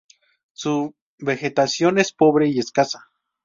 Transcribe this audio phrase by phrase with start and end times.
[0.53, 3.11] Su vegetación es pobre y escasa.